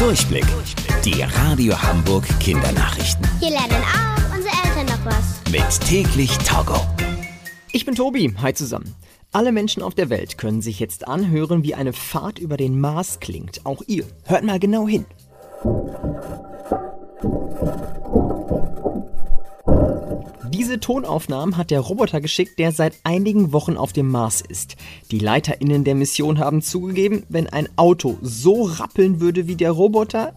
Durchblick. 0.00 0.46
Die 1.04 1.20
Radio 1.20 1.74
Hamburg 1.78 2.26
Kindernachrichten. 2.40 3.28
Hier 3.38 3.50
lernen 3.50 3.84
auch 3.84 4.34
unsere 4.34 4.54
Eltern 4.64 4.86
noch 4.86 5.04
was. 5.04 5.42
Mit 5.52 5.86
täglich 5.86 6.38
Togo. 6.38 6.80
Ich 7.70 7.84
bin 7.84 7.94
Tobi. 7.94 8.34
Hi 8.40 8.54
zusammen. 8.54 8.94
Alle 9.30 9.52
Menschen 9.52 9.82
auf 9.82 9.94
der 9.94 10.08
Welt 10.08 10.38
können 10.38 10.62
sich 10.62 10.80
jetzt 10.80 11.06
anhören, 11.06 11.64
wie 11.64 11.74
eine 11.74 11.92
Fahrt 11.92 12.38
über 12.38 12.56
den 12.56 12.80
Mars 12.80 13.20
klingt. 13.20 13.66
Auch 13.66 13.82
ihr. 13.88 14.06
Hört 14.24 14.42
mal 14.42 14.58
genau 14.58 14.88
hin. 14.88 15.04
Diese 20.48 20.80
Tonaufnahmen 20.80 21.56
hat 21.56 21.70
der 21.70 21.80
Roboter 21.80 22.20
geschickt, 22.20 22.58
der 22.58 22.72
seit 22.72 22.94
einigen 23.04 23.52
Wochen 23.52 23.76
auf 23.76 23.92
dem 23.92 24.08
Mars 24.08 24.40
ist. 24.40 24.76
Die 25.10 25.18
LeiterInnen 25.18 25.84
der 25.84 25.94
Mission 25.94 26.38
haben 26.38 26.62
zugegeben, 26.62 27.24
wenn 27.28 27.46
ein 27.46 27.68
Auto 27.76 28.18
so 28.20 28.62
rappeln 28.62 29.20
würde 29.20 29.46
wie 29.46 29.56
der 29.56 29.70
Roboter, 29.70 30.32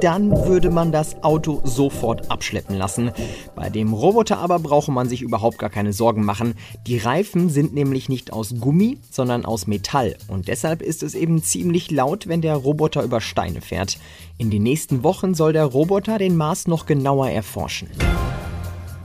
dann 0.00 0.30
würde 0.46 0.70
man 0.70 0.92
das 0.92 1.22
Auto 1.22 1.60
sofort 1.64 2.30
abschleppen 2.30 2.76
lassen. 2.76 3.10
Bei 3.54 3.70
dem 3.70 3.92
Roboter 3.92 4.38
aber 4.38 4.58
brauche 4.58 4.92
man 4.92 5.08
sich 5.08 5.22
überhaupt 5.22 5.58
gar 5.58 5.70
keine 5.70 5.92
Sorgen 5.92 6.24
machen. 6.24 6.54
Die 6.86 6.98
Reifen 6.98 7.48
sind 7.48 7.74
nämlich 7.74 8.08
nicht 8.08 8.32
aus 8.32 8.54
Gummi, 8.60 8.98
sondern 9.10 9.44
aus 9.44 9.66
Metall. 9.66 10.16
Und 10.28 10.48
deshalb 10.48 10.82
ist 10.82 11.02
es 11.02 11.14
eben 11.14 11.42
ziemlich 11.42 11.90
laut, 11.90 12.28
wenn 12.28 12.42
der 12.42 12.56
Roboter 12.56 13.02
über 13.02 13.20
Steine 13.20 13.60
fährt. 13.60 13.98
In 14.38 14.50
den 14.50 14.62
nächsten 14.62 15.02
Wochen 15.02 15.34
soll 15.34 15.52
der 15.52 15.64
Roboter 15.64 16.18
den 16.18 16.36
Mars 16.36 16.66
noch 16.66 16.86
genauer 16.86 17.30
erforschen. 17.30 17.88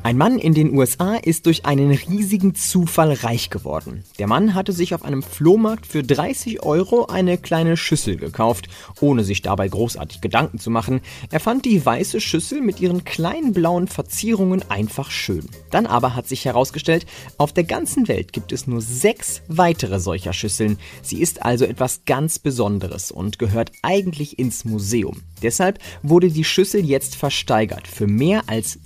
Ein 0.03 0.17
Mann 0.17 0.39
in 0.39 0.55
den 0.55 0.75
USA 0.75 1.13
ist 1.15 1.45
durch 1.45 1.67
einen 1.67 1.91
riesigen 1.91 2.55
Zufall 2.55 3.13
reich 3.13 3.51
geworden. 3.51 4.03
Der 4.17 4.25
Mann 4.25 4.55
hatte 4.55 4.73
sich 4.73 4.95
auf 4.95 5.05
einem 5.05 5.21
Flohmarkt 5.21 5.85
für 5.85 6.01
30 6.01 6.63
Euro 6.63 7.05
eine 7.05 7.37
kleine 7.37 7.77
Schüssel 7.77 8.17
gekauft, 8.17 8.67
ohne 8.99 9.23
sich 9.23 9.43
dabei 9.43 9.67
großartig 9.67 10.19
Gedanken 10.19 10.57
zu 10.57 10.71
machen. 10.71 11.01
Er 11.29 11.39
fand 11.39 11.65
die 11.65 11.85
weiße 11.85 12.19
Schüssel 12.19 12.61
mit 12.61 12.79
ihren 12.79 13.03
kleinen 13.03 13.53
blauen 13.53 13.87
Verzierungen 13.87 14.63
einfach 14.71 15.11
schön. 15.11 15.47
Dann 15.69 15.85
aber 15.85 16.15
hat 16.15 16.27
sich 16.27 16.45
herausgestellt, 16.45 17.05
auf 17.37 17.53
der 17.53 17.63
ganzen 17.63 18.07
Welt 18.07 18.33
gibt 18.33 18.51
es 18.53 18.65
nur 18.65 18.81
sechs 18.81 19.43
weitere 19.49 19.99
solcher 19.99 20.33
Schüsseln. 20.33 20.79
Sie 21.03 21.21
ist 21.21 21.43
also 21.43 21.65
etwas 21.65 22.05
ganz 22.05 22.39
Besonderes 22.39 23.11
und 23.11 23.37
gehört 23.37 23.71
eigentlich 23.83 24.39
ins 24.39 24.65
Museum. 24.65 25.21
Deshalb 25.43 25.79
wurde 26.01 26.29
die 26.29 26.43
Schüssel 26.43 26.85
jetzt 26.85 27.15
versteigert 27.15 27.87
für 27.87 28.07
mehr 28.07 28.43
als 28.47 28.79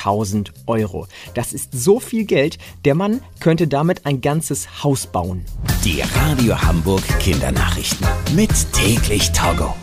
600.000 0.00 0.50
Euro. 0.66 1.06
Das 1.34 1.52
ist 1.52 1.70
so 1.72 2.00
viel 2.00 2.24
Geld, 2.24 2.58
der 2.84 2.94
Mann 2.94 3.20
könnte 3.40 3.68
damit 3.68 4.06
ein 4.06 4.20
ganzes 4.20 4.82
Haus 4.82 5.06
bauen. 5.06 5.44
Die 5.84 6.02
Radio 6.14 6.60
Hamburg 6.60 7.02
Kindernachrichten. 7.18 8.06
Mit 8.34 8.50
täglich 8.72 9.32
Togo. 9.32 9.74